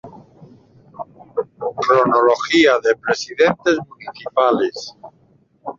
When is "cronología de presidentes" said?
1.85-3.77